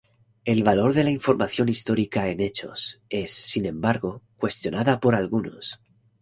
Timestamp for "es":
3.11-3.31